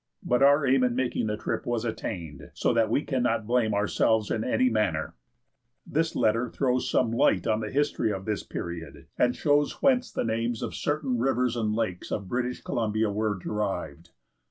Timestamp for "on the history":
7.45-8.11